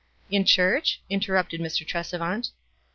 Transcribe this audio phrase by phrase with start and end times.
[0.31, 1.85] "In church?" interrupted Mr.
[1.85, 2.49] Tresevant.